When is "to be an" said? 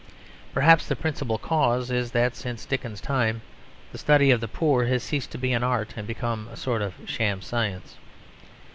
5.29-5.63